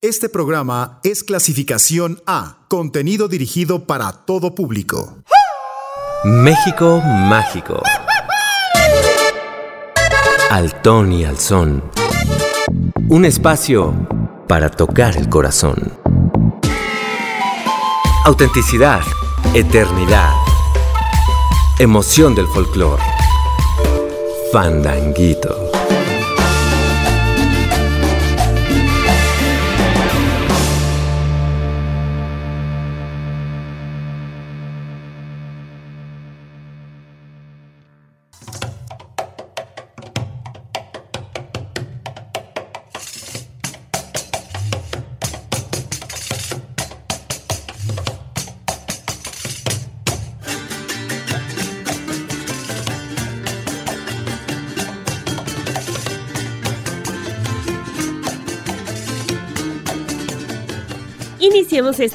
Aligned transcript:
Este 0.00 0.28
programa 0.28 1.00
es 1.02 1.24
clasificación 1.24 2.22
A, 2.24 2.58
contenido 2.68 3.26
dirigido 3.26 3.84
para 3.84 4.12
todo 4.12 4.54
público. 4.54 5.24
México 6.22 7.00
mágico. 7.02 7.82
Al 10.50 10.80
ton 10.82 11.12
y 11.12 11.24
al 11.24 11.36
son. 11.36 11.82
Un 13.08 13.24
espacio 13.24 13.92
para 14.46 14.70
tocar 14.70 15.16
el 15.16 15.28
corazón. 15.28 15.92
Autenticidad, 18.24 19.02
eternidad, 19.52 20.32
emoción 21.80 22.36
del 22.36 22.46
folclore. 22.46 23.02
Fandanguito. 24.52 25.67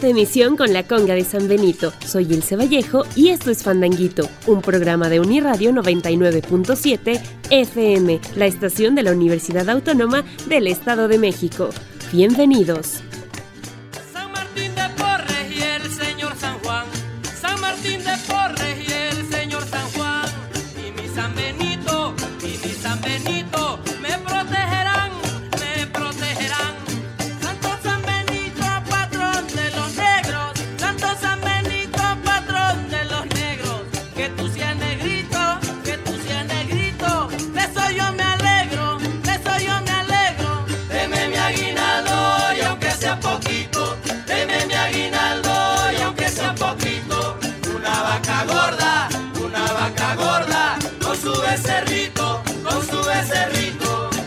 Emisión 0.09 0.57
con 0.57 0.73
la 0.73 0.83
conga 0.83 1.13
de 1.15 1.23
San 1.23 1.47
Benito. 1.47 1.93
Soy 2.05 2.23
Ilse 2.23 2.55
Vallejo 2.55 3.03
y 3.15 3.29
esto 3.29 3.51
es 3.51 3.63
Fandanguito, 3.63 4.29
un 4.47 4.61
programa 4.61 5.09
de 5.09 5.19
Uniradio 5.19 5.71
99.7 5.71 7.21
FM, 7.49 8.19
la 8.35 8.45
estación 8.45 8.95
de 8.95 9.03
la 9.03 9.11
Universidad 9.11 9.69
Autónoma 9.69 10.23
del 10.47 10.67
Estado 10.67 11.07
de 11.07 11.17
México. 11.17 11.69
Bienvenidos. 12.11 13.03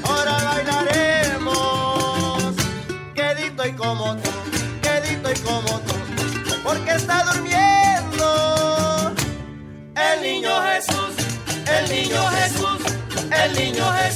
Ahora 0.04 0.32
bailaremos, 0.42 1.52
quedito 3.14 3.66
y 3.66 3.72
como 3.72 4.16
tú, 4.16 4.30
quedito 4.80 5.30
y 5.30 5.34
como 5.40 5.80
tú, 5.80 5.94
porque 6.64 6.92
está 6.92 7.22
durmiendo 7.24 9.12
el 9.96 10.22
niño 10.22 10.48
Jesús, 10.62 11.14
el 11.66 11.88
niño 11.90 12.26
Jesús, 12.30 12.80
el 13.44 13.52
niño 13.54 13.84
Jesús. 13.92 14.15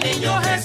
niño 0.00 0.40
Jesús. 0.42 0.57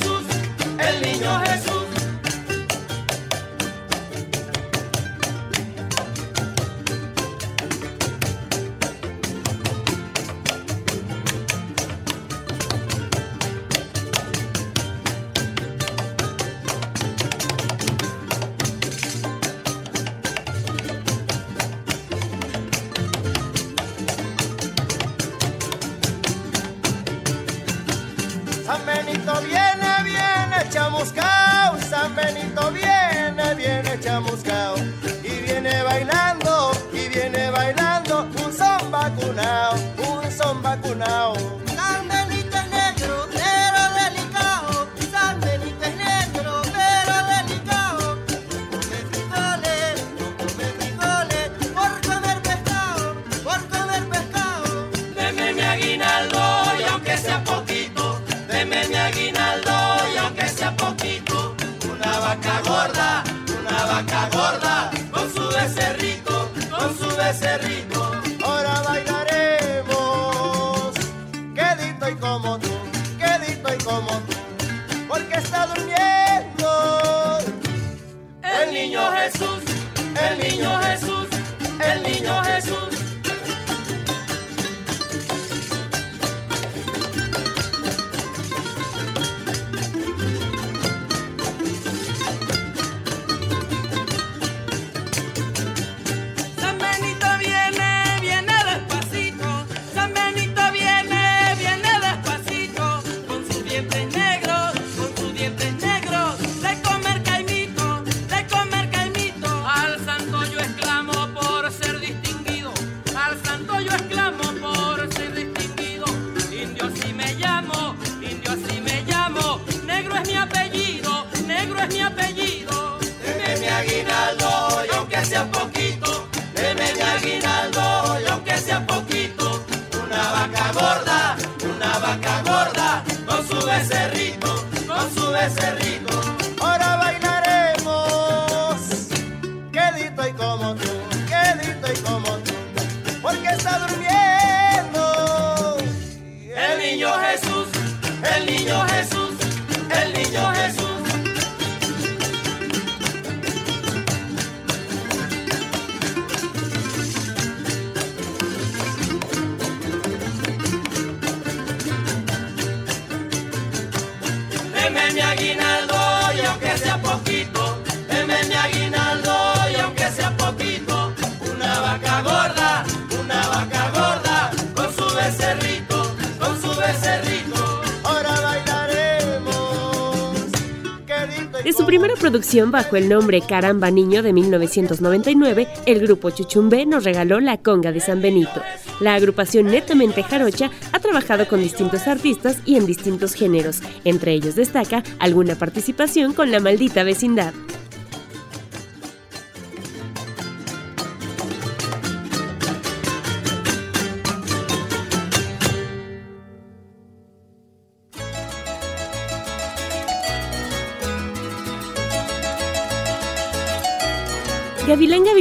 Primera 181.93 182.15
producción 182.15 182.71
bajo 182.71 182.95
el 182.95 183.07
nombre 183.07 183.39
Caramba 183.41 183.91
Niño 183.91 184.23
de 184.23 184.33
1999, 184.33 185.67
el 185.85 185.99
grupo 185.99 186.31
Chuchumbe 186.31 186.87
nos 186.87 187.03
regaló 187.03 187.39
La 187.39 187.59
Conga 187.59 187.91
de 187.91 187.99
San 187.99 188.19
Benito. 188.19 188.63
La 188.99 189.13
agrupación 189.13 189.67
netamente 189.67 190.23
jarocha 190.23 190.71
ha 190.91 190.99
trabajado 190.99 191.47
con 191.47 191.61
distintos 191.61 192.07
artistas 192.07 192.57
y 192.65 192.77
en 192.77 192.87
distintos 192.87 193.35
géneros. 193.35 193.83
Entre 194.05 194.33
ellos 194.33 194.55
destaca 194.55 195.03
alguna 195.19 195.53
participación 195.53 196.33
con 196.33 196.49
La 196.49 196.59
Maldita 196.59 197.03
Vecindad. 197.03 197.53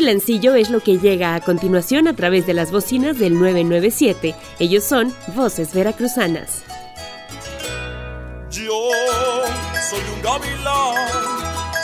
Gavilancillo 0.03 0.57
es 0.57 0.69
lo 0.69 0.81
que 0.81 0.99
llega 0.99 1.37
a 1.37 1.41
continuación 1.41 2.09
a 2.09 2.17
través 2.17 2.45
de 2.45 2.55
las 2.55 2.73
bocinas 2.73 3.21
del 3.21 3.35
997. 3.35 4.35
Ellos 4.59 4.83
son 4.83 5.15
Voces 5.37 5.73
Veracruzanas. 5.73 6.65
Yo 8.51 8.91
soy 9.89 10.01
un 10.13 10.23
gavilán, 10.23 11.09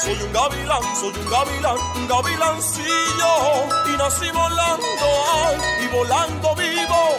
soy 0.02 0.14
un 0.14 0.32
gavilán, 0.32 0.96
soy 0.96 1.12
un 1.14 1.30
gavilán, 1.30 1.76
un 1.94 2.08
gavilancillo 2.08 3.32
y 3.86 3.96
nací 3.96 4.26
volando 4.32 4.84
y 5.80 5.96
volando 5.96 6.56
vivo. 6.56 7.18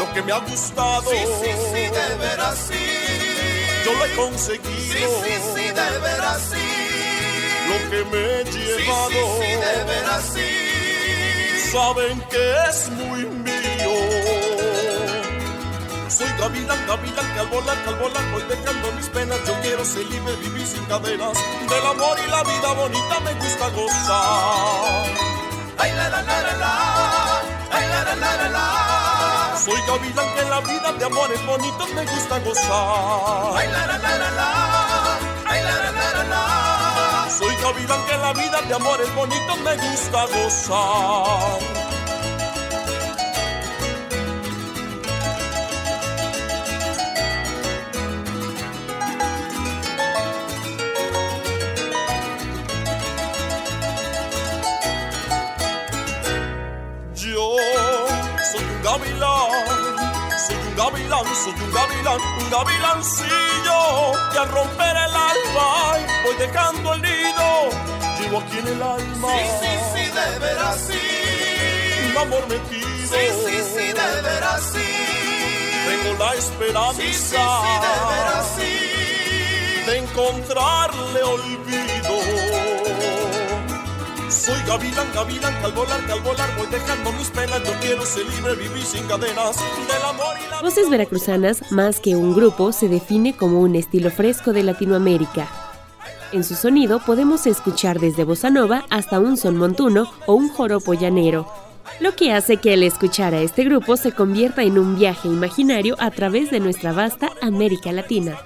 Lo 0.00 0.12
que 0.12 0.22
me 0.22 0.32
ha 0.32 0.40
gustado, 0.40 1.02
sí, 1.02 1.16
sí, 1.44 1.50
sí, 1.72 1.80
de 1.80 2.16
veras 2.18 2.58
sí. 2.58 3.84
Yo 3.84 3.92
lo 3.92 4.04
he 4.04 4.16
conseguido, 4.16 4.64
sí, 4.66 4.98
sí, 4.98 5.32
sí, 5.54 5.62
de 5.68 5.98
veras 6.00 6.42
sí 6.50 6.89
lo 7.70 7.78
que 7.90 8.00
me 8.10 8.18
he 8.18 8.44
llevado. 8.44 9.10
Sí, 9.10 9.20
sí, 9.40 9.50
de 9.64 9.84
veras 9.90 10.24
sí. 10.34 10.50
Saben 11.72 12.20
que 12.30 12.44
es 12.68 12.90
muy 12.90 13.20
mío. 13.46 13.94
Soy 16.08 16.30
gavilán, 16.38 16.86
gavilán, 16.86 17.26
que 17.34 17.40
al 17.40 17.46
volar, 17.46 17.78
que 17.82 17.88
al 17.90 17.96
volar 17.96 18.24
voy 18.32 18.42
dejando 18.42 18.92
mis 18.92 19.08
penas. 19.08 19.38
Yo 19.46 19.54
quiero 19.62 19.84
ser 19.84 20.04
libre, 20.06 20.34
vivir 20.36 20.66
sin 20.66 20.84
cadenas. 20.86 21.32
Del 21.70 21.86
amor 21.86 22.18
y 22.26 22.30
la 22.30 22.42
vida 22.42 22.72
bonita 22.72 23.20
me 23.20 23.32
gusta 23.34 23.68
gozar. 23.68 25.06
Ay, 25.78 25.92
la, 25.92 26.08
la, 26.10 26.22
la, 26.22 26.42
la, 26.42 26.56
la. 26.64 27.42
Ay, 27.70 27.86
la, 27.88 28.04
la, 28.04 28.14
la, 28.16 28.36
la, 28.36 28.48
la. 28.48 29.56
Soy 29.64 29.80
gavilán 29.86 30.34
que 30.34 30.40
en 30.40 30.50
la 30.50 30.60
vida 30.60 30.92
de 30.98 31.04
amores 31.04 31.46
bonitos 31.46 31.88
me 31.94 32.04
gusta 32.04 32.38
gozar. 32.40 33.56
Ay, 33.56 33.68
la, 33.68 33.86
la, 33.86 33.98
la, 33.98 34.18
la, 34.18 34.30
la. 34.30 35.18
Ay, 35.46 35.62
la, 35.62 35.74
la, 35.82 35.90
la, 35.92 36.12
la, 36.14 36.24
la. 36.24 36.59
Gavilán 37.70 38.04
que 38.04 38.16
la 38.16 38.32
vida 38.32 38.62
de 38.62 38.74
amores 38.74 39.14
bonitos 39.14 39.60
me 39.60 39.76
gusta 39.76 40.26
gozar. 40.26 41.60
Yo 57.14 57.56
soy 58.50 58.64
un 58.64 58.82
gavilán 58.82 59.69
gavilán, 60.76 61.24
soy 61.34 61.52
un 61.52 61.72
gavilán, 61.72 62.20
un 62.38 62.50
gavilancillo 62.50 64.12
que 64.32 64.38
al 64.38 64.48
romper 64.48 64.96
el 64.96 65.14
alba 65.14 65.98
voy 66.24 66.36
dejando 66.38 66.94
el 66.94 67.02
nido. 67.02 67.70
Llevo 68.18 68.38
aquí 68.40 68.58
en 68.58 68.68
el 68.68 68.82
alma. 68.82 69.28
Sí, 69.32 69.44
sí, 69.60 69.72
sí, 69.92 70.04
de 70.10 70.38
veras 70.38 70.80
sí. 70.86 72.10
Un 72.10 72.16
amor 72.16 72.48
metido. 72.48 72.88
Sí, 72.88 73.24
sí, 73.46 73.56
sí, 73.74 73.86
de 73.92 74.22
veras 74.22 74.62
sí. 74.72 74.88
Tengo 75.88 76.24
la 76.24 76.34
esperanza. 76.34 77.00
Sí, 77.00 77.12
sí, 77.12 77.36
sí, 77.36 77.72
de 77.86 77.94
veras 78.10 78.46
sí. 78.56 79.86
De 79.86 79.98
encontrarle 79.98 81.22
olvido. 81.22 82.89
Soy 84.40 84.58
gavilán, 84.66 85.06
gavilán, 85.14 85.58
que 85.58 85.66
al 85.66 85.72
volar, 85.72 86.00
al 86.10 86.20
volar 86.20 86.56
voy 86.56 86.66
dejando 86.68 87.12
mis 87.12 87.28
penas. 87.28 87.62
Yo 87.62 87.72
quiero 87.82 88.06
ser 88.06 88.24
libre, 88.24 88.54
vivir 88.54 88.82
sin 88.82 89.06
cadenas 89.06 89.56
del 89.56 90.02
amor 90.02 90.34
y 90.42 90.50
la... 90.50 90.62
Voces 90.62 90.88
Veracruzanas, 90.88 91.70
más 91.70 92.00
que 92.00 92.16
un 92.16 92.34
grupo, 92.34 92.72
se 92.72 92.88
define 92.88 93.36
como 93.36 93.60
un 93.60 93.76
estilo 93.76 94.10
fresco 94.10 94.54
de 94.54 94.62
Latinoamérica. 94.62 95.46
En 96.32 96.42
su 96.42 96.54
sonido 96.54 97.00
podemos 97.00 97.46
escuchar 97.46 98.00
desde 98.00 98.24
bossa 98.24 98.48
nova 98.48 98.86
hasta 98.88 99.20
un 99.20 99.36
son 99.36 99.58
montuno 99.58 100.10
o 100.24 100.32
un 100.32 100.48
joropo 100.48 100.94
llanero, 100.94 101.46
lo 102.00 102.16
que 102.16 102.32
hace 102.32 102.56
que 102.56 102.72
el 102.72 102.82
escuchar 102.82 103.34
a 103.34 103.42
este 103.42 103.64
grupo 103.64 103.98
se 103.98 104.12
convierta 104.12 104.62
en 104.62 104.78
un 104.78 104.98
viaje 104.98 105.28
imaginario 105.28 105.96
a 105.98 106.10
través 106.10 106.50
de 106.50 106.60
nuestra 106.60 106.92
vasta 106.92 107.30
América 107.42 107.92
Latina. 107.92 108.38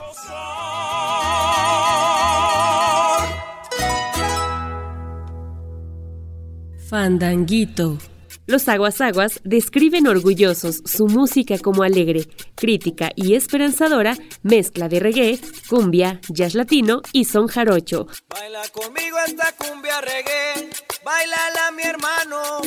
Fandanguito. 6.94 7.98
Los 8.46 8.68
Aguas 8.68 9.00
Aguas 9.00 9.40
describen 9.42 10.06
orgullosos 10.06 10.80
su 10.84 11.08
música 11.08 11.58
como 11.58 11.82
alegre, 11.82 12.28
crítica 12.54 13.10
y 13.16 13.34
esperanzadora, 13.34 14.16
mezcla 14.44 14.88
de 14.88 15.00
reggae, 15.00 15.40
cumbia, 15.68 16.20
jazz 16.28 16.54
latino 16.54 17.02
y 17.10 17.24
son 17.24 17.48
jarocho. 17.48 18.06
Baila 18.28 18.62
conmigo 18.68 19.16
esta 19.26 19.50
cumbia 19.58 20.00
reggae, 20.02 20.70
bailala 21.04 21.72
mi 21.74 21.82
hermano. 21.82 22.60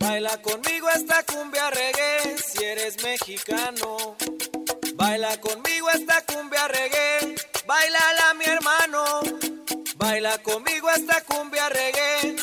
Baila 0.00 0.36
conmigo 0.42 0.88
esta 0.90 1.22
cumbia 1.22 1.70
reggae, 1.70 2.36
si 2.44 2.64
eres 2.64 3.00
mexicano. 3.04 4.16
Baila 4.96 5.40
conmigo 5.40 5.90
esta 5.90 6.20
cumbia 6.22 6.66
reggae, 6.66 7.36
bailala 7.68 8.34
mi 8.36 8.46
hermano. 8.46 9.53
Baila 10.04 10.36
conmigo 10.42 10.90
esta 10.90 11.22
cumbia 11.22 11.66
reggae, 11.70 12.36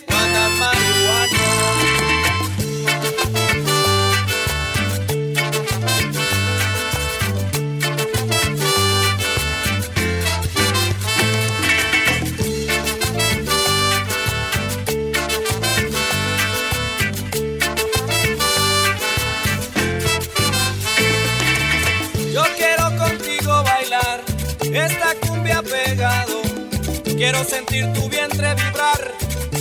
Sentir 27.48 27.92
tu 27.94 28.08
vientre 28.08 28.56
vibrar, 28.56 29.12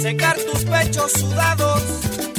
secar 0.00 0.36
tus 0.36 0.64
pechos 0.64 1.12
sudados. 1.12 1.82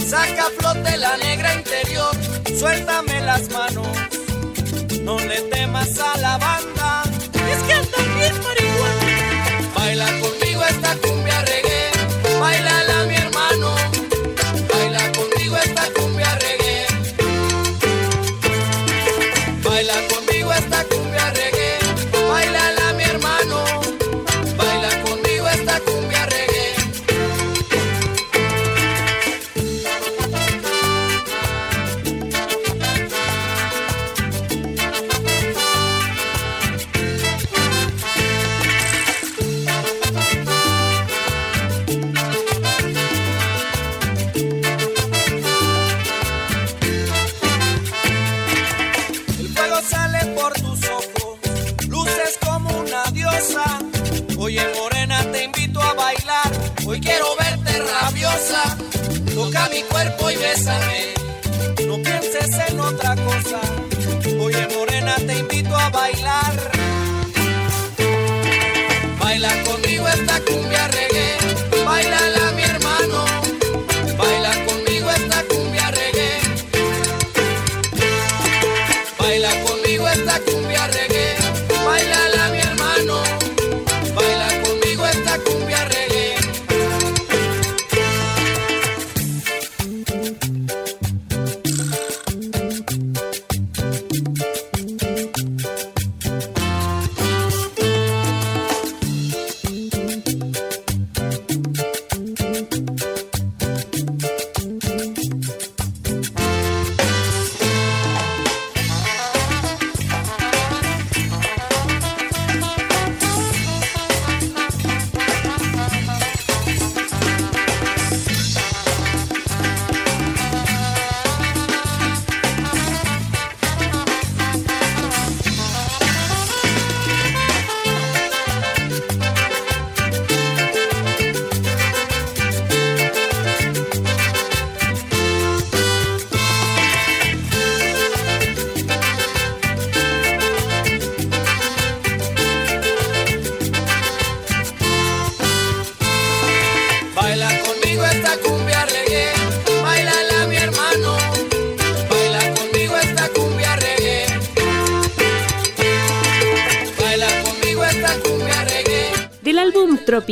Saca 0.07 0.45
a 0.45 0.49
flote 0.57 0.97
la 0.97 1.17
negra 1.17 1.55
interior, 1.55 2.15
suéltame 2.57 3.19
las 3.21 3.49
manos. 3.49 3.87
No 5.01 5.19
le 5.19 5.41
temas 5.41 5.99
a 5.99 6.17
la 6.19 6.37
banda, 6.37 7.03
es 7.51 7.63
que 7.63 7.73
andan 7.73 8.15
bien 8.17 8.33
marihuana. 8.43 9.71
Baila 9.75 10.05
conmigo 10.21 10.63
esta 10.69 10.95
cumbia 10.97 11.41
reggae, 11.41 11.91
baila 12.39 12.90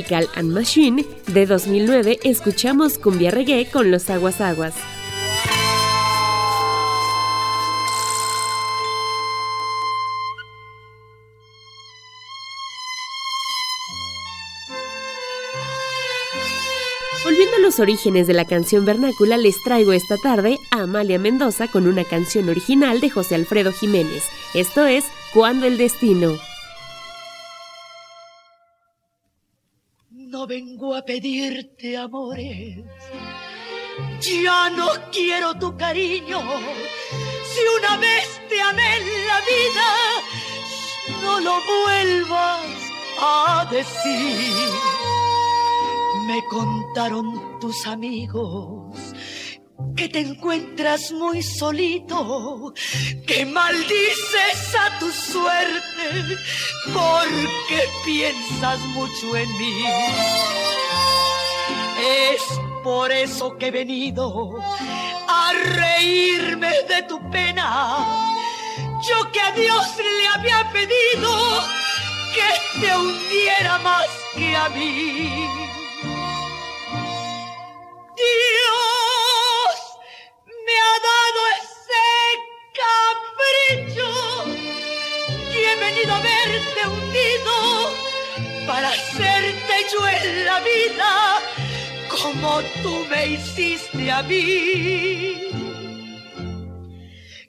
Tropical 0.09 0.29
and 0.35 0.51
Machine 0.51 1.05
de 1.27 1.45
2009 1.45 2.19
escuchamos 2.23 2.97
cumbia 2.97 3.31
reggae 3.31 3.69
con 3.71 3.91
los 3.91 4.09
aguas 4.09 4.41
aguas. 4.41 4.73
Volviendo 17.23 17.57
a 17.57 17.59
los 17.59 17.79
orígenes 17.79 18.25
de 18.25 18.33
la 18.33 18.45
canción 18.45 18.85
vernácula, 18.85 19.37
les 19.37 19.61
traigo 19.61 19.93
esta 19.93 20.17
tarde 20.17 20.57
a 20.71 20.81
Amalia 20.83 21.19
Mendoza 21.19 21.67
con 21.67 21.87
una 21.87 22.03
canción 22.03 22.49
original 22.49 22.99
de 23.01 23.11
José 23.11 23.35
Alfredo 23.35 23.71
Jiménez. 23.71 24.23
Esto 24.55 24.87
es 24.87 25.05
Cuando 25.33 25.67
el 25.67 25.77
Destino. 25.77 26.39
No 30.39 30.47
vengo 30.47 30.95
a 30.95 31.01
pedirte 31.01 31.97
amores, 31.97 32.77
ya 34.21 34.69
no 34.69 34.87
quiero 35.11 35.53
tu 35.55 35.75
cariño. 35.75 36.39
Si 37.43 37.59
una 37.77 37.97
vez 37.97 38.39
te 38.47 38.61
amé 38.61 38.95
en 38.99 39.27
la 39.27 39.39
vida, 39.51 39.87
no 41.21 41.41
lo 41.41 41.55
vuelvas 41.83 42.67
a 43.19 43.67
decir. 43.69 44.71
Me 46.25 46.41
contaron 46.47 47.59
tus 47.59 47.85
amigos 47.85 48.78
que 49.99 50.07
te 50.07 50.19
encuentras 50.19 51.11
muy 51.11 51.43
solito, 51.43 52.73
que 53.27 53.45
maldices 53.45 54.73
a 54.79 54.97
tu 54.97 55.11
suerte 55.11 56.37
porque 56.93 57.83
piensas 58.05 58.79
mucho 58.95 59.35
en 59.35 59.57
mí. 59.57 59.83
Es 62.31 62.41
por 62.81 63.11
eso 63.11 63.57
que 63.57 63.67
he 63.67 63.71
venido 63.71 64.57
a 65.27 65.51
reírme 65.75 66.71
de 66.87 67.03
tu 67.03 67.19
pena. 67.29 68.07
Yo 69.05 69.29
que 69.33 69.41
a 69.41 69.51
Dios 69.51 69.85
le 69.97 70.27
había 70.29 70.71
pedido 70.71 71.61
que 72.33 72.79
te 72.79 72.97
hundiera 72.97 73.79
más 73.79 74.07
que 74.33 74.55
a 74.55 74.69
mí. 74.69 75.78
A 86.07 86.19
verte 86.19 86.87
hundido 86.87 87.91
para 88.67 88.89
hacerte 88.89 89.73
yo 89.91 90.07
en 90.07 90.45
la 90.45 90.59
vida 90.59 91.39
como 92.09 92.61
tú 92.81 93.05
me 93.09 93.27
hiciste 93.27 94.11
a 94.11 94.21
mí. 94.23 95.49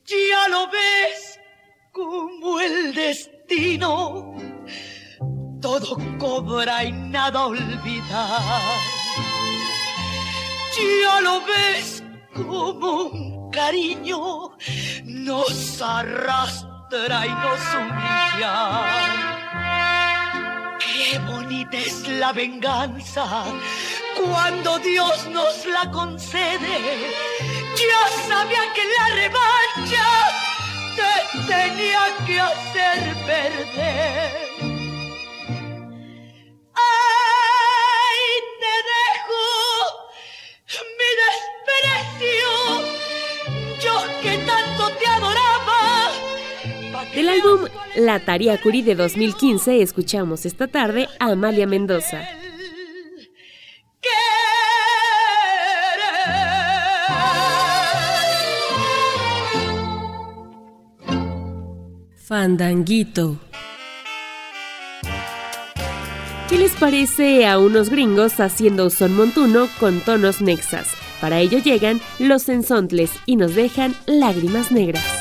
Ya 0.04 0.49
lo 0.49 0.69
ves 0.69 1.38
como 1.92 2.61
el 2.61 2.95
destino 2.95 4.35
todo 5.61 5.97
cobra 6.19 6.85
y 6.85 6.92
nada 6.92 7.47
olvidar. 7.47 8.40
Ya 10.76 11.21
lo 11.21 11.40
ves 11.45 12.02
como 12.35 13.02
un 13.04 13.50
cariño 13.50 14.57
nos 15.04 15.83
arrastra 15.83 16.70
arrastrar 16.90 17.26
y 17.26 17.30
nos. 17.30 17.61
Qué 20.78 21.18
bonita 21.20 21.76
es 21.76 22.09
la 22.09 22.32
venganza 22.32 23.44
cuando 24.16 24.78
Dios 24.80 25.26
nos 25.26 25.66
la 25.66 25.90
concede. 25.90 26.78
Ya 27.76 28.09
sabía 28.28 28.73
que 28.75 28.85
la 28.99 29.09
revancha 29.14 30.06
te 30.97 31.12
tenía 31.47 32.02
que 32.26 32.40
hacer 32.40 32.99
perder. 33.26 34.49
¡Ay, 36.75 38.20
te 38.61 38.75
dejo 38.92 39.44
mi 40.99 41.11
desprecio! 41.23 42.50
Yo 43.80 43.94
que 44.23 44.32
tanto 44.38 44.82
te 44.99 45.06
la 47.97 48.21
Tariacuri 48.21 48.83
de 48.83 48.95
2015 48.95 49.83
escuchamos 49.83 50.47
esta 50.47 50.69
tarde 50.69 51.09
a 51.19 51.33
Amalia 51.33 51.67
Mendoza. 51.67 52.23
Fandanguito. 62.17 63.38
¿Qué 66.49 66.59
les 66.59 66.73
parece 66.76 67.47
a 67.49 67.59
unos 67.59 67.90
gringos 67.90 68.38
haciendo 68.38 68.88
son 68.88 69.17
montuno 69.17 69.69
con 69.81 70.00
tonos 70.00 70.40
nexas? 70.40 70.87
Para 71.21 71.40
ello 71.40 71.59
llegan 71.59 72.00
los 72.21 72.49
ensontles 72.49 73.11
y 73.26 73.35
nos 73.35 73.57
dejan 73.57 73.97
lágrimas 74.07 74.71
negras. 74.71 75.20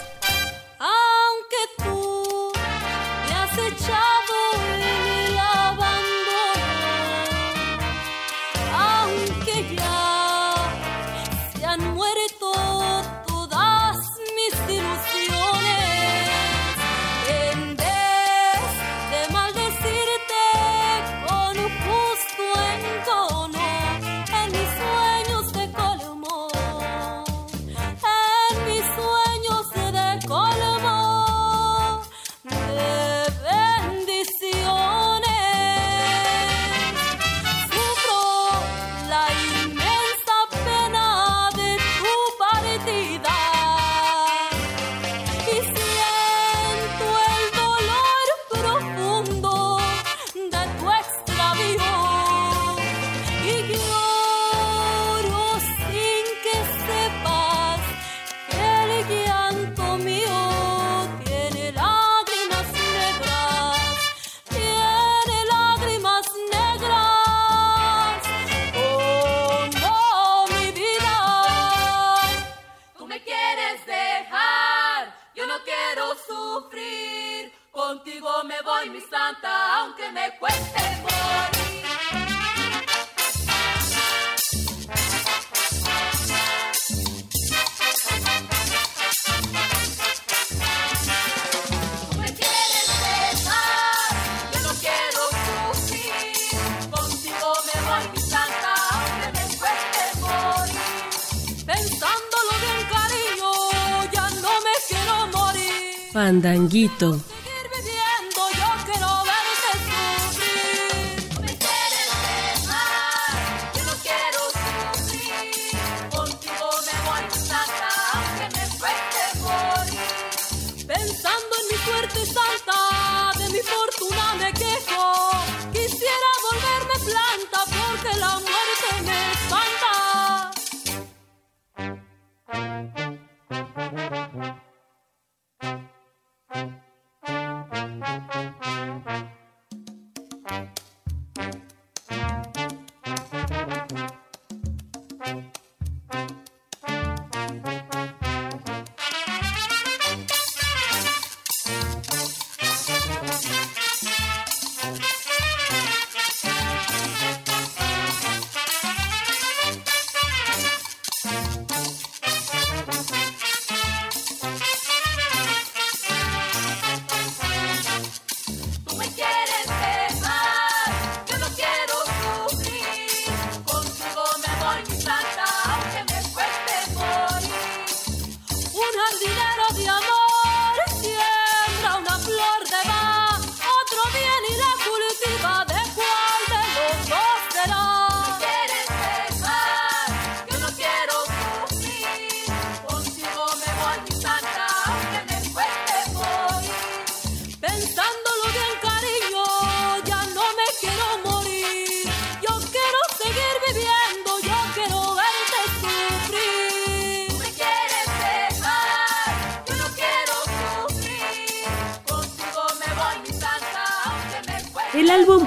Fandanguito. 106.20 107.39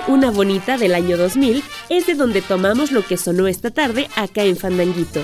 Una 0.09 0.33
Bonita 0.33 0.77
del 0.77 0.92
año 0.92 1.16
2000 1.16 1.62
es 1.88 2.09
de 2.09 2.14
donde 2.14 2.42
tomamos 2.42 2.90
lo 2.90 3.07
que 3.07 3.16
sonó 3.16 3.46
esta 3.46 3.70
tarde 3.70 4.09
acá 4.16 4.42
en 4.42 4.57
Fandanguito. 4.57 5.20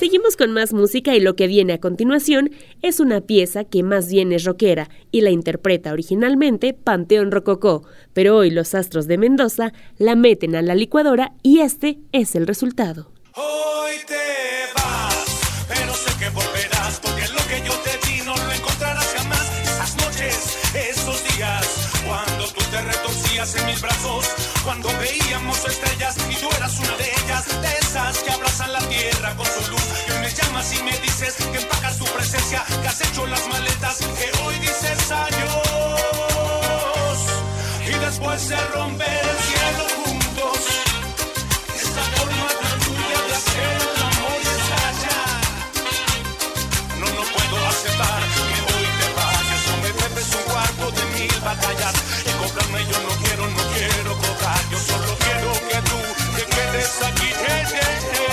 Seguimos 0.00 0.36
con 0.36 0.50
más 0.50 0.72
música 0.72 1.14
y 1.14 1.20
lo 1.20 1.36
que 1.36 1.46
viene 1.46 1.74
a 1.74 1.80
continuación 1.80 2.50
es 2.82 2.98
una 2.98 3.20
pieza 3.20 3.62
que 3.62 3.84
más 3.84 4.08
bien 4.08 4.32
es 4.32 4.42
rockera 4.42 4.88
y 5.12 5.20
la 5.20 5.30
interpreta 5.30 5.92
originalmente 5.92 6.74
Panteón 6.74 7.30
Rococó, 7.30 7.84
pero 8.12 8.36
hoy 8.36 8.50
los 8.50 8.74
astros 8.74 9.06
de 9.06 9.18
Mendoza 9.18 9.72
la 9.98 10.16
meten 10.16 10.56
a 10.56 10.62
la 10.62 10.74
licuadora 10.74 11.32
y 11.44 11.60
este 11.60 12.00
es 12.10 12.34
el 12.34 12.48
resultado. 12.48 13.12
en 23.52 23.66
mis 23.66 23.82
brazos 23.82 24.24
cuando 24.64 24.88
veíamos 24.96 25.62
estrellas 25.66 26.16
y 26.30 26.34
tú 26.36 26.48
eras 26.56 26.78
una 26.78 26.96
de 26.96 27.10
ellas, 27.10 27.44
de 27.60 27.78
esas 27.78 28.18
que 28.20 28.30
abrazan 28.30 28.72
la 28.72 28.80
tierra 28.88 29.36
con 29.36 29.44
su 29.44 29.70
luz. 29.70 29.82
Y 30.08 30.12
me 30.18 30.30
llamas 30.30 30.72
y 30.72 30.82
me 30.82 30.98
dices 31.00 31.34
que 31.52 31.58
empacas 31.58 31.98
tu 31.98 32.06
presencia, 32.06 32.64
que 32.80 32.88
has 32.88 33.02
hecho 33.02 33.26
las 33.26 33.46
maletas, 33.48 33.98
que 33.98 34.32
hoy 34.42 34.58
dices 34.60 35.10
adiós. 35.10 35.60
Y 37.86 37.90
después 37.98 38.40
se 38.40 38.56
rompe 38.68 39.04
el 39.04 39.36
cielo 39.48 39.84
juntos. 39.94 40.58
Esta 41.76 42.02
forma 42.16 42.48
tan 42.48 42.78
tuya 42.80 43.18
de 43.28 43.34
hacer 43.34 43.76
el 43.92 44.02
amor 44.08 44.40
está. 44.56 44.82
No, 46.98 47.06
no 47.12 47.22
puedo 47.34 47.56
aceptar 47.68 48.22
que 48.48 48.56
hoy 48.72 48.86
te 49.00 49.06
vayas. 49.20 49.62
O 49.68 49.76
me 49.82 49.90
bebes 49.92 50.30
un 50.34 50.44
cuarto 50.50 50.84
de 50.92 51.04
mil 51.18 51.40
batallas 51.40 51.94
y 52.24 52.30
comprarme 52.40 52.80
yo 52.90 52.98
no 53.02 53.12
quiero. 53.22 53.33
Yes, 56.84 57.02
I. 57.02 58.23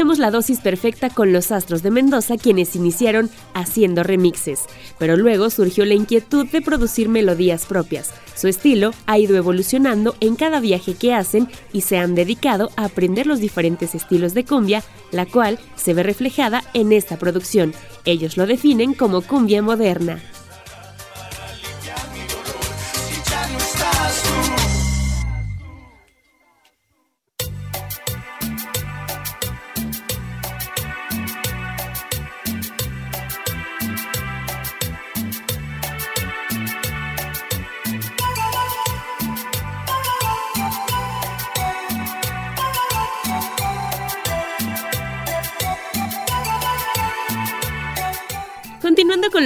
escuchamos 0.00 0.18
la 0.18 0.30
dosis 0.30 0.60
perfecta 0.60 1.10
con 1.10 1.30
los 1.30 1.52
Astros 1.52 1.82
de 1.82 1.90
Mendoza, 1.90 2.38
quienes 2.38 2.74
iniciaron 2.74 3.28
haciendo 3.52 4.02
remixes, 4.02 4.64
pero 4.98 5.14
luego 5.14 5.50
surgió 5.50 5.84
la 5.84 5.92
inquietud 5.92 6.46
de 6.46 6.62
producir 6.62 7.10
melodías 7.10 7.66
propias. 7.66 8.10
Su 8.34 8.48
estilo 8.48 8.92
ha 9.04 9.18
ido 9.18 9.36
evolucionando 9.36 10.16
en 10.20 10.36
cada 10.36 10.58
viaje 10.58 10.94
que 10.94 11.12
hacen 11.12 11.48
y 11.74 11.82
se 11.82 11.98
han 11.98 12.14
dedicado 12.14 12.70
a 12.76 12.86
aprender 12.86 13.26
los 13.26 13.40
diferentes 13.40 13.94
estilos 13.94 14.32
de 14.32 14.46
cumbia, 14.46 14.82
la 15.12 15.26
cual 15.26 15.58
se 15.76 15.92
ve 15.92 16.02
reflejada 16.02 16.64
en 16.72 16.92
esta 16.92 17.18
producción. 17.18 17.74
Ellos 18.06 18.38
lo 18.38 18.46
definen 18.46 18.94
como 18.94 19.20
cumbia 19.20 19.60
moderna. 19.60 20.22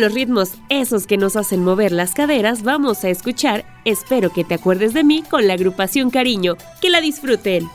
Los 0.04 0.12
ritmos, 0.12 0.52
esos 0.68 1.06
que 1.06 1.16
nos 1.16 1.34
hacen 1.34 1.64
mover 1.64 1.90
las 1.90 2.12
caderas, 2.12 2.62
vamos 2.62 3.04
a 3.04 3.08
escuchar 3.08 3.64
Espero 3.86 4.30
que 4.30 4.44
te 4.44 4.54
acuerdes 4.54 4.92
de 4.92 5.02
mí 5.02 5.22
con 5.22 5.46
la 5.46 5.54
agrupación 5.54 6.10
Cariño. 6.10 6.56
Que 6.82 6.90
la 6.90 7.00
disfruten. 7.00 7.68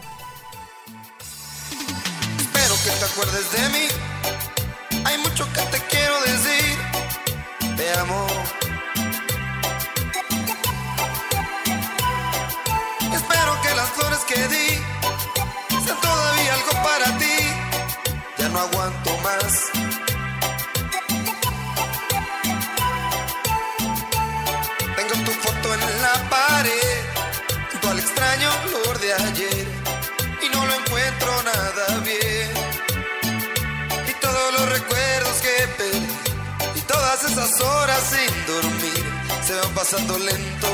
Esas 37.25 37.59
horas 37.59 38.01
sin 38.11 38.45
dormir 38.45 39.03
se 39.45 39.53
van 39.53 39.73
pasando 39.73 40.17
lento. 40.17 40.67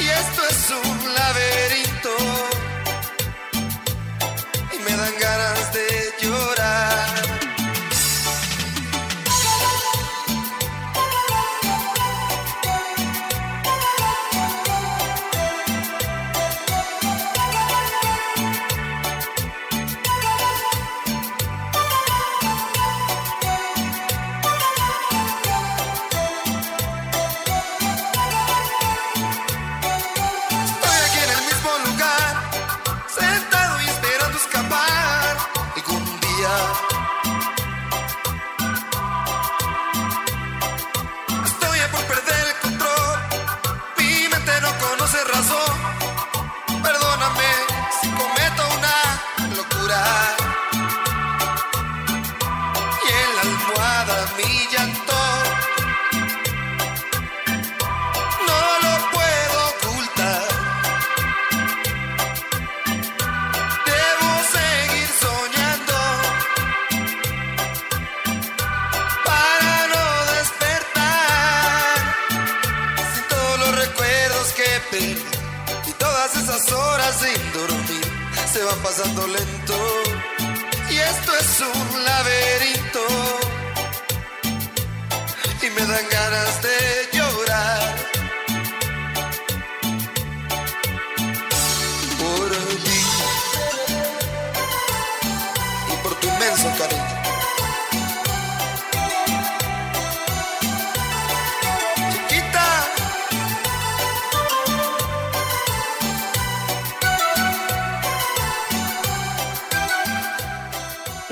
Y 0.00 0.08
esto 0.08 0.42
es 0.48 0.70
un 0.70 1.14
laberinto 1.14 2.10
y 4.72 4.78
me 4.78 4.96
dan 4.96 5.14
ganas 5.20 5.72
de 5.72 6.14
llorar. 6.22 6.85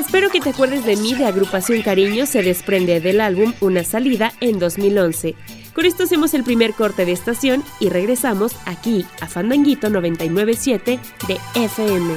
Espero 0.07 0.29
que 0.29 0.40
te 0.40 0.51
acuerdes 0.51 0.85
de 0.85 0.97
mí 0.97 1.14
de 1.14 1.25
Agrupación 1.25 1.81
Cariño 1.81 2.27
se 2.27 2.43
desprende 2.43 3.01
del 3.01 3.23
álbum 3.23 3.55
Una 3.61 3.83
salida 3.85 4.33
en 4.40 4.59
2011. 4.59 5.35
Con 5.75 5.87
esto 5.87 6.05
hacemos 6.05 6.35
el 6.35 6.45
primer 6.45 6.75
corte 6.75 7.07
de 7.07 7.12
estación 7.12 7.64
y 7.81 7.88
regresamos 7.88 8.55
aquí 8.67 9.07
a 9.21 9.27
Fandanguito 9.27 9.88
997 9.88 11.01
de 11.27 11.38
FM. 11.55 12.14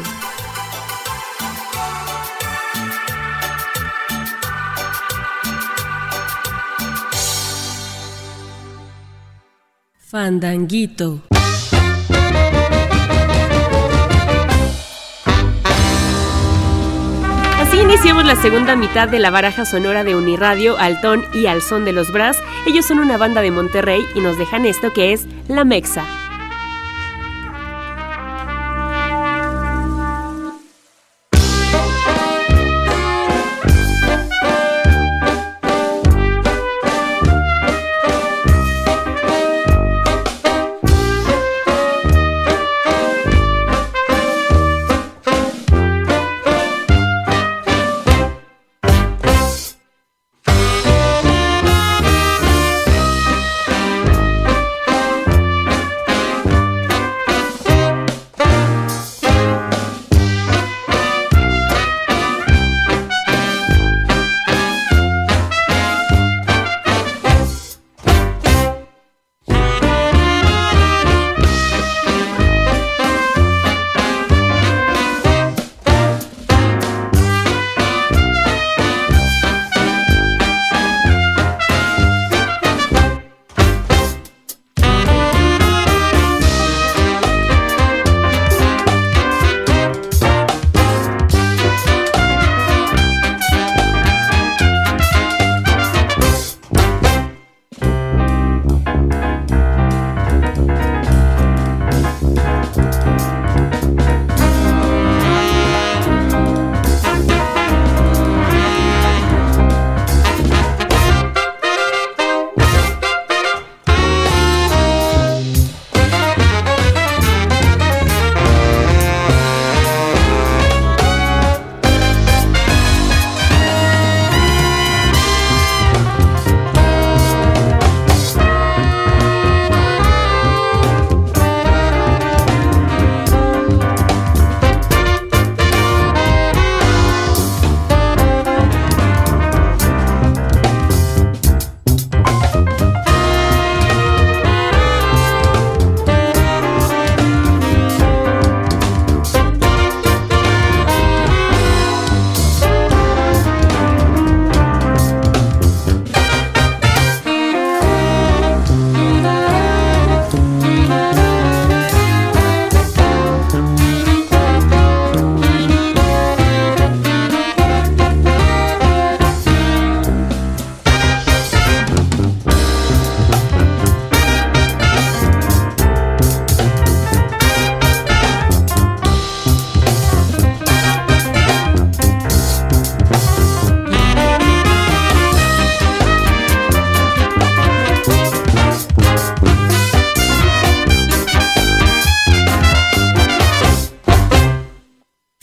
Fandanguito. 9.98 11.22
Iniciamos 17.76 18.26
la 18.26 18.36
segunda 18.36 18.76
mitad 18.76 19.10
de 19.10 19.20
la 19.20 19.30
baraja 19.30 19.66
sonora 19.66 20.04
de 20.04 20.16
Uniradio, 20.16 20.78
Altón 20.78 21.26
y 21.34 21.48
Al 21.48 21.62
Son 21.62 21.86
de 21.86 21.92
los 21.92 22.12
Bras. 22.12 22.38
Ellos 22.68 22.86
son 22.86 23.00
una 23.00 23.18
banda 23.18 23.42
de 23.42 23.52
Monterrey 23.52 24.06
y 24.16 24.20
nos 24.20 24.38
dejan 24.38 24.66
esto 24.66 24.94
que 24.94 25.14
es 25.14 25.26
La 25.48 25.66
Mexa. 25.66 26.06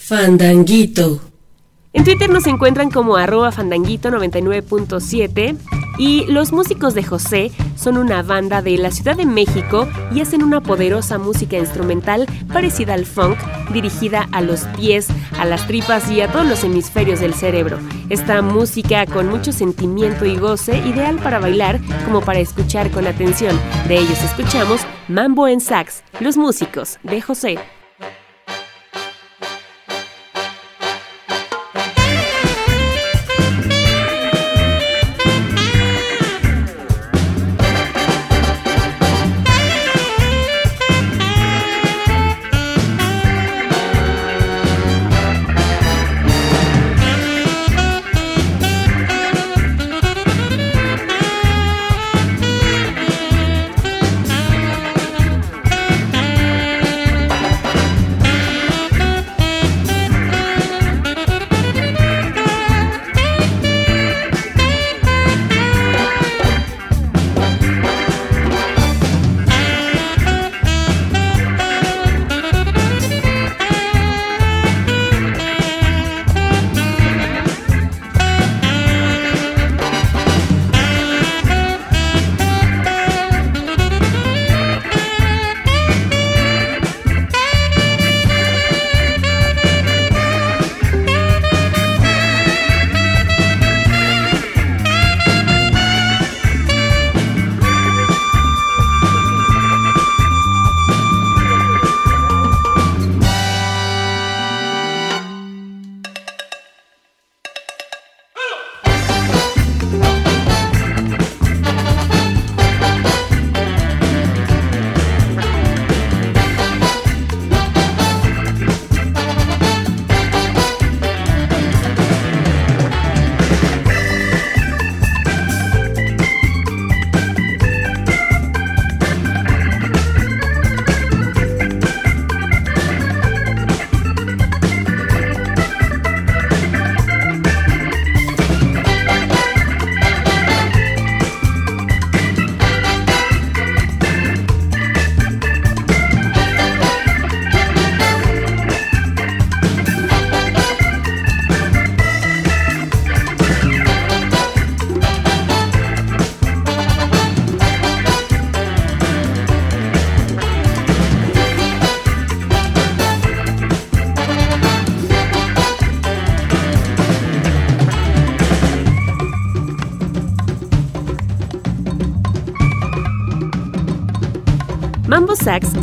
Fandanguito. 0.06 1.18
En 1.94 2.04
Twitter 2.04 2.28
nos 2.28 2.46
encuentran 2.46 2.90
como 2.90 3.16
arroba 3.16 3.50
fandanguito99.7 3.52 5.56
y 5.96 6.26
los 6.26 6.52
músicos 6.52 6.92
de 6.92 7.02
José 7.02 7.50
son 7.74 7.96
una 7.96 8.22
banda 8.22 8.60
de 8.60 8.76
la 8.76 8.90
Ciudad 8.90 9.16
de 9.16 9.24
México 9.24 9.88
y 10.12 10.20
hacen 10.20 10.42
una 10.42 10.60
poderosa 10.60 11.16
música 11.16 11.56
instrumental 11.56 12.26
parecida 12.52 12.92
al 12.92 13.06
funk, 13.06 13.38
dirigida 13.72 14.28
a 14.32 14.42
los 14.42 14.64
pies, 14.76 15.06
a 15.38 15.46
las 15.46 15.66
tripas 15.66 16.10
y 16.10 16.20
a 16.20 16.30
todos 16.30 16.46
los 16.46 16.64
hemisferios 16.64 17.20
del 17.20 17.32
cerebro. 17.32 17.78
Esta 18.10 18.42
música 18.42 19.06
con 19.06 19.28
mucho 19.28 19.52
sentimiento 19.52 20.26
y 20.26 20.36
goce, 20.36 20.76
ideal 20.86 21.16
para 21.16 21.38
bailar 21.38 21.80
como 22.04 22.20
para 22.20 22.40
escuchar 22.40 22.90
con 22.90 23.06
atención. 23.06 23.58
De 23.88 23.96
ellos 23.96 24.22
escuchamos 24.22 24.82
Mambo 25.08 25.48
en 25.48 25.62
Sax, 25.62 26.04
los 26.20 26.36
músicos 26.36 26.98
de 27.04 27.22
José. 27.22 27.58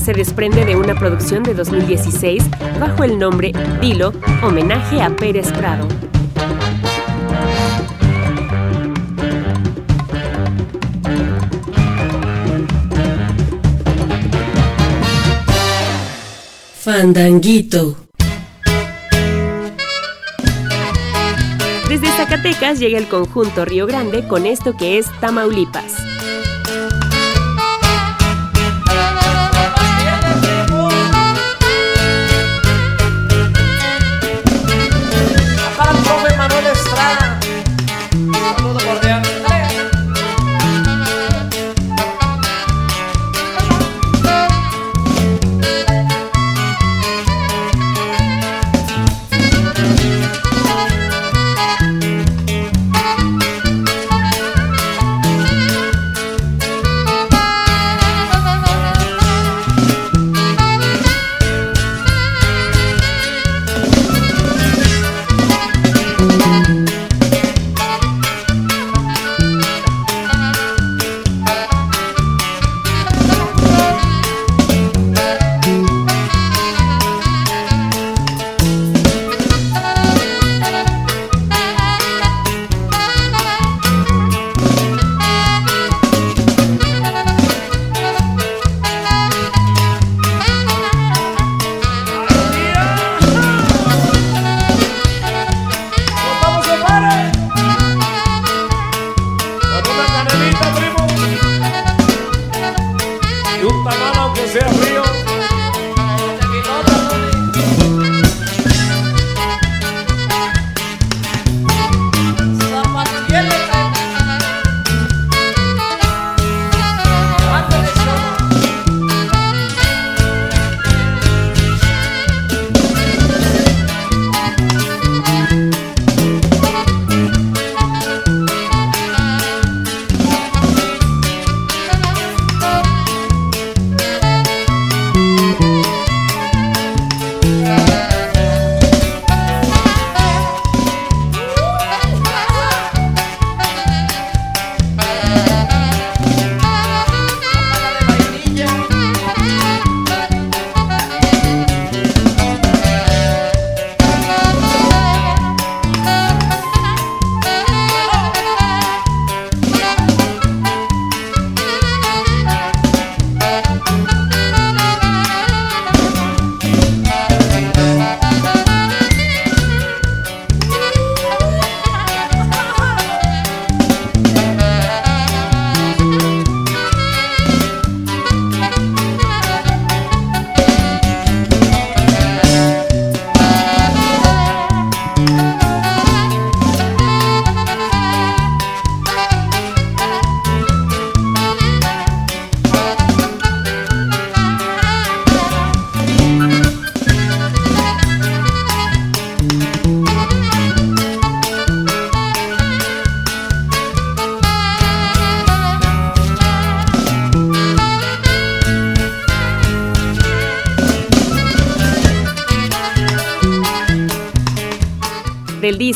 Se 0.01 0.13
desprende 0.13 0.65
de 0.65 0.75
una 0.75 0.95
producción 0.95 1.43
de 1.43 1.53
2016 1.53 2.43
bajo 2.79 3.03
el 3.03 3.19
nombre 3.19 3.53
Dilo, 3.79 4.13
homenaje 4.41 5.01
a 5.01 5.15
Pérez 5.15 5.51
Prado. 5.51 5.87
Fandanguito. 16.79 17.95
Desde 21.87 22.07
Zacatecas 22.07 22.79
llega 22.79 22.97
el 22.97 23.07
conjunto 23.07 23.65
Río 23.65 23.85
Grande 23.85 24.27
con 24.27 24.47
esto 24.47 24.75
que 24.75 24.97
es 24.97 25.05
Tamaulipas. 25.19 26.00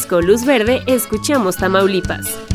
Disco 0.05 0.21
Luz 0.21 0.45
Verde 0.45 0.83
escuchamos 0.85 1.57
Tamaulipas. 1.57 2.54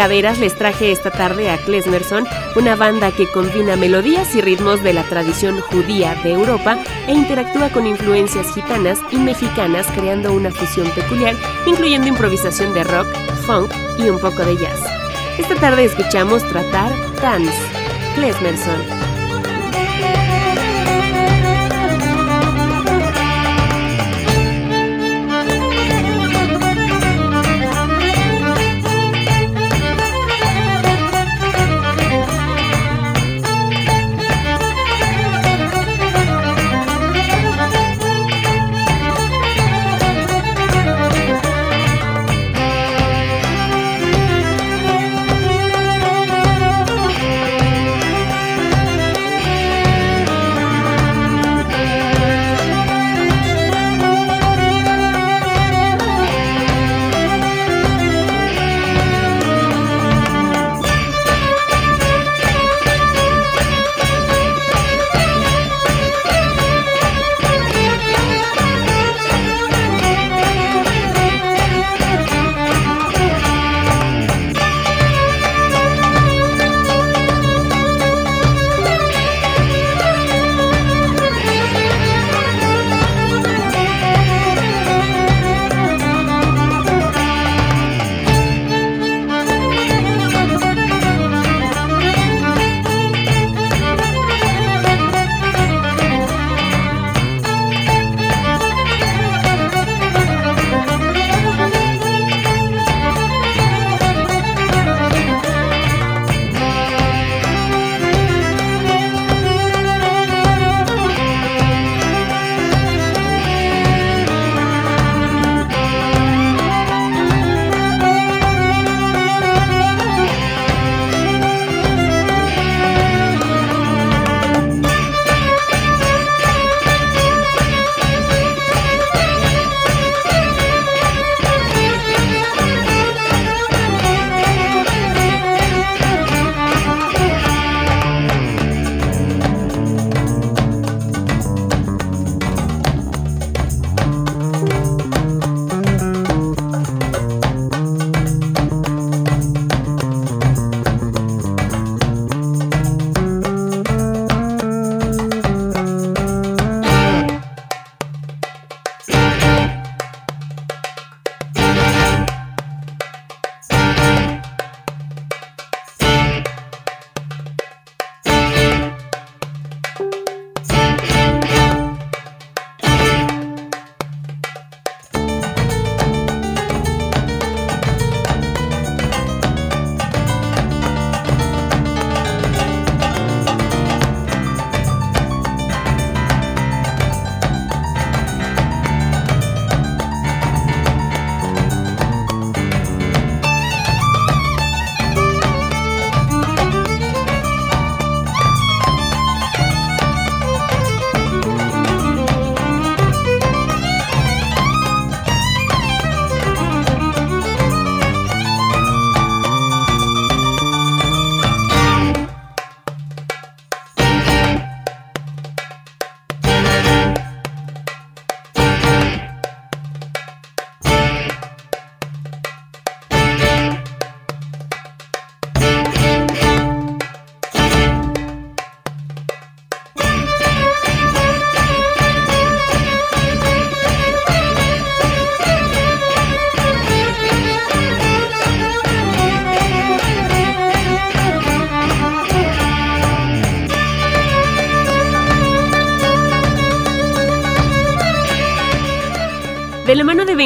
Caderas 0.00 0.38
les 0.38 0.54
traje 0.54 0.92
esta 0.92 1.10
tarde 1.10 1.50
a 1.50 1.58
Klesmerson, 1.58 2.24
una 2.56 2.74
banda 2.74 3.12
que 3.12 3.30
combina 3.30 3.76
melodías 3.76 4.34
y 4.34 4.40
ritmos 4.40 4.82
de 4.82 4.94
la 4.94 5.02
tradición 5.02 5.60
judía 5.60 6.14
de 6.24 6.32
Europa 6.32 6.78
e 7.06 7.12
interactúa 7.12 7.68
con 7.68 7.86
influencias 7.86 8.50
gitanas 8.54 8.98
y 9.10 9.18
mexicanas 9.18 9.86
creando 9.88 10.32
una 10.32 10.50
fusión 10.52 10.88
peculiar, 10.92 11.36
incluyendo 11.66 12.08
improvisación 12.08 12.72
de 12.72 12.84
rock, 12.84 13.08
funk 13.44 13.70
y 13.98 14.08
un 14.08 14.18
poco 14.18 14.42
de 14.42 14.56
jazz. 14.56 14.80
Esta 15.36 15.56
tarde 15.56 15.84
escuchamos 15.84 16.48
Tratar 16.48 16.90
Dance, 17.20 17.52
Klesmerson. 18.14 18.99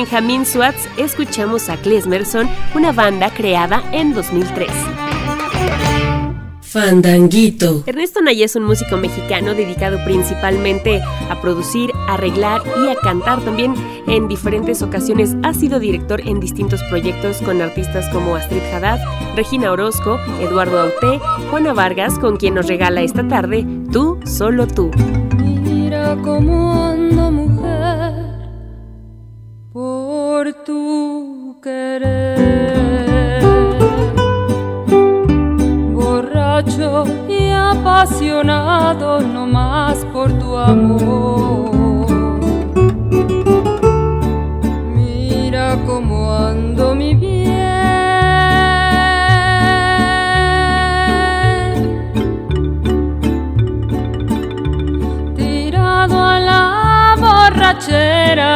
Benjamin 0.04 0.44
Swartz, 0.44 0.86
escuchamos 0.98 1.70
a 1.70 1.78
Klesmerson, 1.78 2.46
una 2.74 2.92
banda 2.92 3.30
creada 3.30 3.82
en 3.90 4.12
2003. 4.12 4.68
Fandanguito. 6.60 7.84
Ernesto 7.86 8.20
Naya 8.20 8.44
es 8.44 8.54
un 8.54 8.64
músico 8.64 8.98
mexicano 8.98 9.54
dedicado 9.54 9.96
principalmente 10.04 11.00
a 11.30 11.40
producir, 11.40 11.90
arreglar 12.06 12.60
y 12.84 12.90
a 12.90 12.96
cantar. 12.96 13.42
También 13.46 13.74
en 14.06 14.28
diferentes 14.28 14.82
ocasiones 14.82 15.36
ha 15.42 15.54
sido 15.54 15.80
director 15.80 16.20
en 16.20 16.38
distintos 16.38 16.82
proyectos 16.90 17.38
con 17.38 17.62
artistas 17.62 18.06
como 18.12 18.36
Astrid 18.36 18.62
Haddad, 18.74 18.98
Regina 19.36 19.72
Orozco, 19.72 20.18
Eduardo 20.38 20.80
Auté, 20.80 21.18
Juana 21.48 21.72
Vargas, 21.72 22.18
con 22.18 22.36
quien 22.36 22.52
nos 22.52 22.66
regala 22.66 23.00
esta 23.00 23.26
tarde 23.26 23.66
Tú, 23.90 24.20
solo 24.26 24.66
tú. 24.66 24.90
Mira 25.62 26.14
cómo 26.22 26.74
ando 26.74 27.30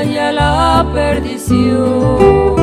Y 0.06 0.18
a 0.18 0.32
la 0.32 0.86
perdición. 0.94 2.54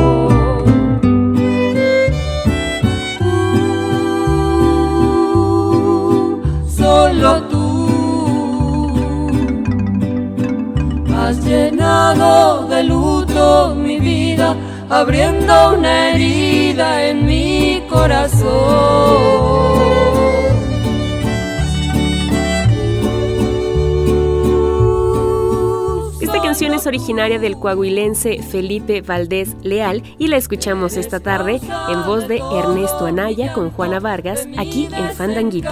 solo 6.78 7.42
tú 7.50 7.66
has 11.14 11.44
llenado 11.44 12.66
de 12.68 12.84
luto 12.84 13.74
mi 13.74 14.00
vida, 14.00 14.56
abriendo 14.88 15.74
una 15.76 16.10
herida 16.10 17.04
en 17.08 17.26
mi 17.26 17.82
corazón. 17.88 19.99
Es 26.80 26.86
originaria 26.86 27.38
del 27.38 27.58
coahuilense 27.58 28.42
Felipe 28.42 29.02
Valdés 29.02 29.54
Leal 29.62 30.02
y 30.18 30.28
la 30.28 30.38
escuchamos 30.38 30.96
esta 30.96 31.20
tarde 31.20 31.60
en 31.90 32.06
voz 32.06 32.26
de 32.26 32.38
Ernesto 32.38 33.04
Anaya 33.04 33.52
con 33.52 33.70
Juana 33.70 34.00
Vargas 34.00 34.48
aquí 34.56 34.88
en 34.90 35.12
Fandanguito. 35.12 35.68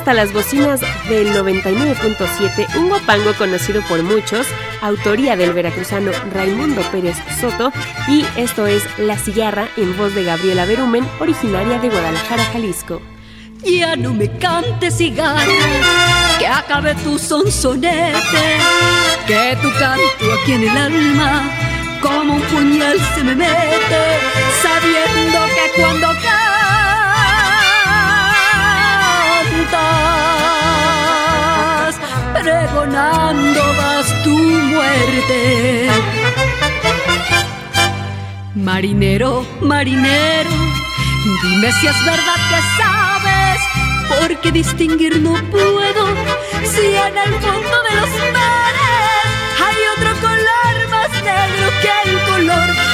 Hasta 0.00 0.14
las 0.14 0.32
bocinas 0.32 0.80
del 1.10 1.28
99.7 1.34 2.74
un 2.78 2.88
guapango 2.88 3.34
conocido 3.34 3.82
por 3.82 4.02
muchos, 4.02 4.46
autoría 4.80 5.36
del 5.36 5.52
veracruzano 5.52 6.10
Raimundo 6.32 6.80
Pérez 6.90 7.18
Soto, 7.38 7.70
y 8.08 8.24
esto 8.34 8.66
es 8.66 8.82
La 8.98 9.18
Cigarra 9.18 9.68
en 9.76 9.94
voz 9.98 10.14
de 10.14 10.24
Gabriela 10.24 10.64
Berumen, 10.64 11.06
originaria 11.18 11.78
de 11.80 11.90
Guadalajara, 11.90 12.44
Jalisco. 12.44 13.02
Ya 13.62 13.94
no 13.94 14.14
me 14.14 14.30
cantes 14.38 14.96
cigarra, 14.96 15.44
que 16.38 16.46
acabe 16.46 16.94
tu 16.94 17.18
sonsonete, 17.18 18.56
que 19.26 19.58
tu 19.60 19.70
canto 19.78 20.32
aquí 20.40 20.52
en 20.52 20.62
el 20.62 20.76
alma 20.78 21.50
como 22.00 22.36
un 22.36 22.42
puñal 22.42 22.98
se 23.14 23.22
me 23.22 23.34
mete, 23.34 24.02
sabiendo 24.62 25.40
que 25.54 25.82
cuando 25.82 26.08
pregonando 32.42 33.62
vas 33.78 34.08
tu 34.24 34.36
muerte. 34.72 35.88
Marinero, 38.54 39.46
marinero, 39.60 40.50
dime 41.42 41.72
si 41.72 41.86
es 41.86 42.04
verdad 42.04 42.40
que 42.50 42.60
sabes, 42.82 43.60
porque 44.08 44.52
distinguir 44.52 45.20
no 45.20 45.34
puedo 45.50 46.06
si 46.64 46.86
en 47.06 47.16
el 47.26 47.32
fondo 47.40 47.76
de 47.86 47.92
los 48.00 48.10
mares 48.36 49.26
hay 49.64 49.78
otro 49.96 50.10
color 50.20 50.74
más 50.90 51.10
negro 51.22 51.66
que 51.82 52.10
el 52.10 52.12
color 52.30 52.89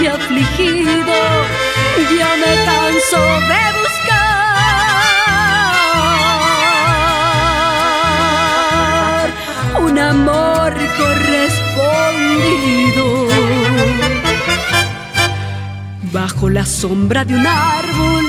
y 0.00 0.06
afligido, 0.06 1.14
ya 2.18 2.30
me 2.36 2.54
canso 2.64 3.20
de 3.50 3.62
buscar 3.80 4.16
un 9.80 9.98
amor 9.98 10.72
correspondido. 10.98 13.06
Bajo 16.12 16.48
la 16.50 16.64
sombra 16.66 17.24
de 17.24 17.34
un 17.34 17.46
árbol, 17.46 18.24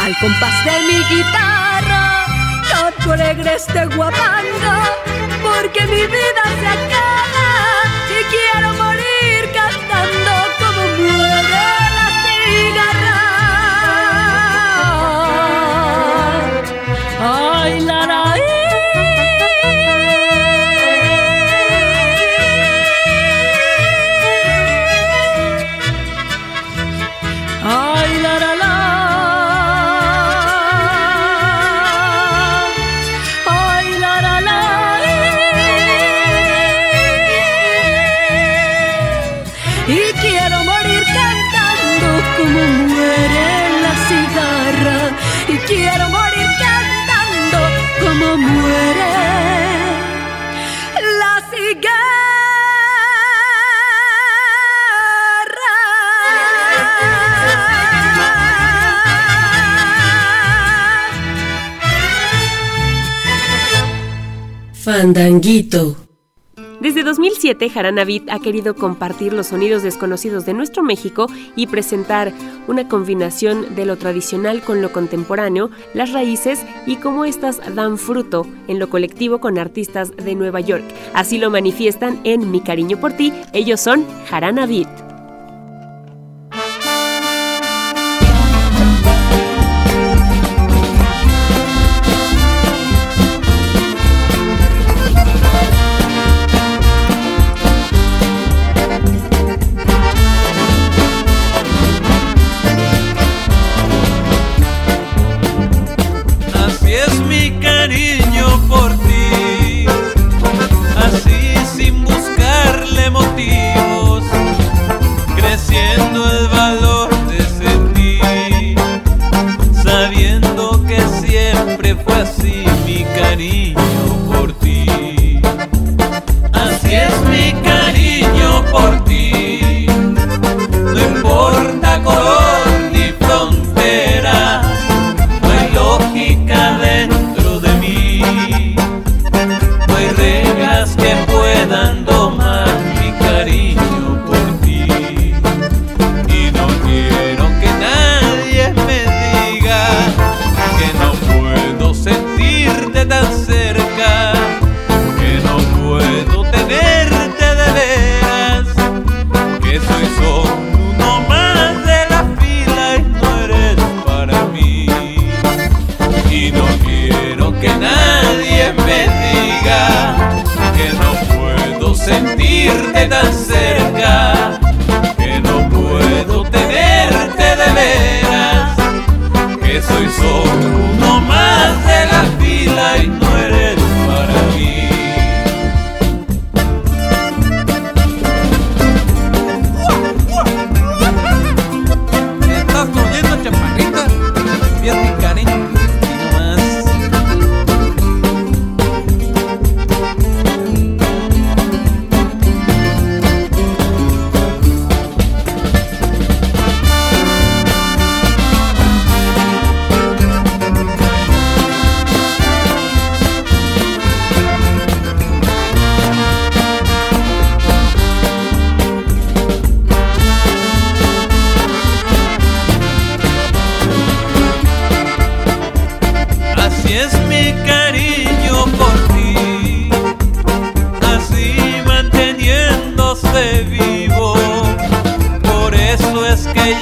al 0.00 0.16
compás 0.18 0.64
de 0.64 0.80
mi 0.88 0.98
guitarra, 1.14 2.26
canto 2.70 3.12
alegre 3.12 3.54
este 3.56 3.86
guapango, 3.96 4.74
porque 5.42 5.82
mi 5.86 6.06
vida 6.06 6.44
se 6.60 6.66
acaba 6.66 7.48
y 8.08 8.10
quiero 8.32 8.79
Fandanguito. 65.00 65.96
Desde 66.82 67.02
2007, 67.04 67.70
Jaranavit 67.70 68.28
ha 68.28 68.38
querido 68.38 68.74
compartir 68.74 69.32
los 69.32 69.46
sonidos 69.46 69.82
desconocidos 69.82 70.44
de 70.44 70.52
nuestro 70.52 70.82
México 70.82 71.26
y 71.56 71.68
presentar 71.68 72.34
una 72.68 72.86
combinación 72.86 73.74
de 73.74 73.86
lo 73.86 73.96
tradicional 73.96 74.60
con 74.60 74.82
lo 74.82 74.92
contemporáneo, 74.92 75.70
las 75.94 76.12
raíces 76.12 76.60
y 76.84 76.96
cómo 76.96 77.24
éstas 77.24 77.62
dan 77.74 77.96
fruto 77.96 78.46
en 78.68 78.78
lo 78.78 78.90
colectivo 78.90 79.40
con 79.40 79.58
artistas 79.58 80.14
de 80.14 80.34
Nueva 80.34 80.60
York. 80.60 80.84
Así 81.14 81.38
lo 81.38 81.48
manifiestan 81.48 82.20
en 82.24 82.50
Mi 82.50 82.60
Cariño 82.60 83.00
por 83.00 83.14
Ti, 83.14 83.32
ellos 83.54 83.80
son 83.80 84.04
Jaranavit. 84.28 85.09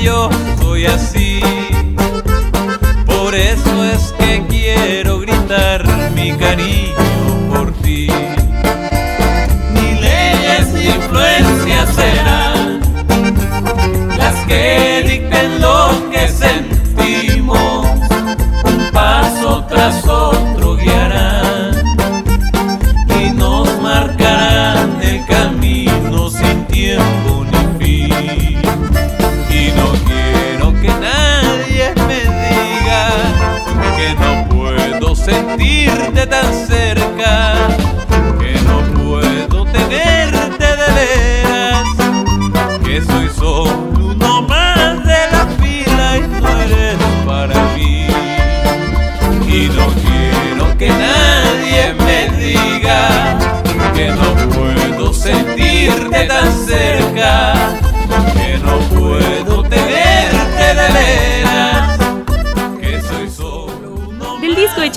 yo 0.02 0.28
soy 0.60 0.86
así. 0.86 1.40
Por 3.06 3.34
eso 3.34 3.84
es 3.84 4.14
que 4.18 4.44
quiero 4.48 5.20
gritar 5.20 5.84
mi 6.14 6.32
cariño. 6.32 7.17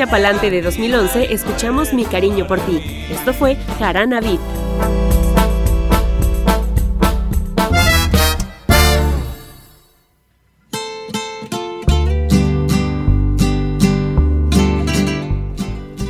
Echa 0.02 0.10
Palante 0.10 0.50
de 0.50 0.64
2011 0.64 1.32
escuchamos 1.32 1.94
Mi 1.94 2.06
cariño 2.06 2.48
por 2.48 2.60
ti. 2.60 2.82
Esto 3.12 3.36
fue 3.36 3.56
Jarana. 3.78 4.20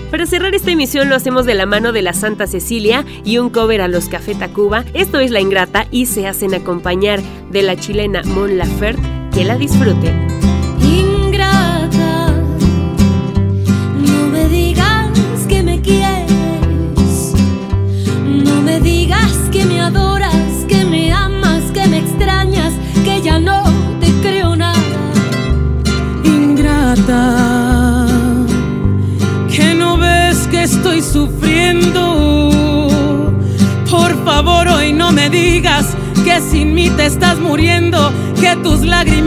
Para 0.09 0.25
cerrar 0.25 0.55
esta 0.55 0.71
emisión 0.71 1.09
lo 1.09 1.17
hacemos 1.17 1.45
de 1.45 1.55
la 1.55 1.65
mano 1.65 1.91
de 1.91 2.01
la 2.01 2.13
Santa 2.13 2.47
Cecilia 2.47 3.03
y 3.25 3.39
un 3.39 3.49
cover 3.49 3.81
a 3.81 3.89
los 3.89 4.07
Café 4.07 4.35
Tacuba. 4.35 4.85
Esto 4.93 5.19
es 5.19 5.31
La 5.31 5.41
Ingrata 5.41 5.87
y 5.91 6.05
se 6.05 6.27
hacen 6.27 6.53
acompañar 6.53 7.19
de 7.49 7.61
la 7.61 7.75
chilena 7.75 8.21
Mon 8.23 8.57
Laferte. 8.57 9.01
Que 9.33 9.43
la 9.43 9.57
disfruten. 9.57 10.30
Tus 38.63 38.81
lágrimas 38.81 39.20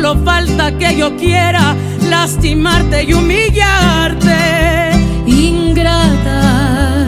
solo 0.00 0.16
falta 0.24 0.78
que 0.78 0.96
yo 0.96 1.14
quiera 1.16 1.76
lastimarte 2.08 3.04
y 3.04 3.12
humillarte. 3.12 4.92
Ingrata, 5.26 7.06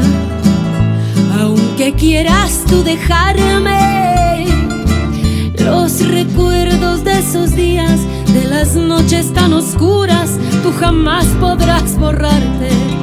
aunque 1.41 1.95
quieras 1.95 2.65
tú 2.69 2.83
dejarme, 2.83 4.47
los 5.59 6.07
recuerdos 6.07 7.03
de 7.05 7.19
esos 7.19 7.57
días, 7.57 7.99
de 8.35 8.45
las 8.45 8.75
noches 8.75 9.33
tan 9.33 9.55
oscuras, 9.55 10.39
tú 10.63 10.71
jamás 10.79 11.25
podrás 11.41 11.99
borrarte. 11.99 13.02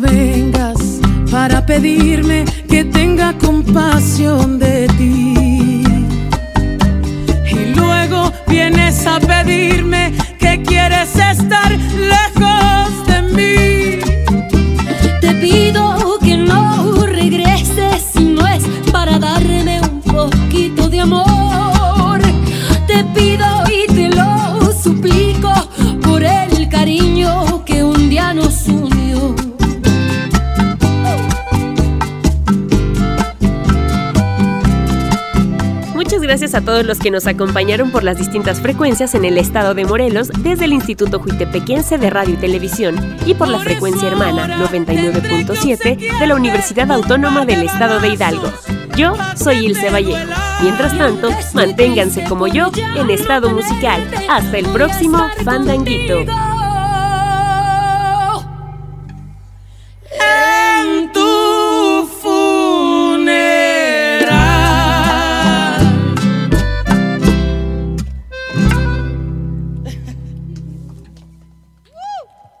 Vengas 0.00 0.98
para 1.30 1.64
pedirme 1.66 2.46
que 2.68 2.84
tenga 2.84 3.34
compasión 3.34 4.58
de 4.58 4.88
ti. 4.96 5.84
Y 7.50 7.74
luego 7.74 8.32
vienes 8.48 9.06
a 9.06 9.20
pedirme 9.20 10.12
que 10.38 10.62
quieres 10.62 11.14
estar 11.14 11.70
lejos 11.70 12.89
gracias 36.40 36.62
a 36.62 36.64
todos 36.64 36.86
los 36.86 36.98
que 36.98 37.10
nos 37.10 37.26
acompañaron 37.26 37.90
por 37.90 38.02
las 38.02 38.16
distintas 38.16 38.62
frecuencias 38.62 39.14
en 39.14 39.26
el 39.26 39.36
estado 39.36 39.74
de 39.74 39.84
Morelos 39.84 40.30
desde 40.38 40.64
el 40.64 40.72
Instituto 40.72 41.18
Juitepequense 41.18 41.98
de 41.98 42.08
Radio 42.08 42.32
y 42.32 42.36
Televisión 42.38 42.96
y 43.26 43.34
por 43.34 43.48
la 43.48 43.58
frecuencia 43.58 44.08
hermana 44.08 44.56
99.7 44.56 46.18
de 46.18 46.26
la 46.26 46.34
Universidad 46.34 46.90
Autónoma 46.92 47.44
del 47.44 47.64
Estado 47.64 48.00
de 48.00 48.08
Hidalgo. 48.08 48.50
Yo 48.96 49.12
soy 49.36 49.66
Ilse 49.66 49.90
Vallejo. 49.90 50.32
Mientras 50.62 50.96
tanto, 50.96 51.28
manténganse 51.52 52.24
como 52.24 52.46
yo 52.46 52.70
en 52.96 53.10
estado 53.10 53.50
musical. 53.50 54.02
Hasta 54.30 54.56
el 54.56 54.66
próximo 54.70 55.18
Fandanguito. 55.44 56.24